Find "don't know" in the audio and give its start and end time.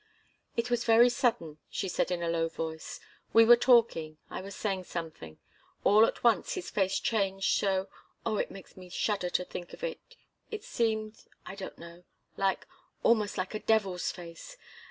11.53-12.03